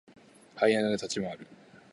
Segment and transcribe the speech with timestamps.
[0.55, 1.45] ハイエナで立ち回る。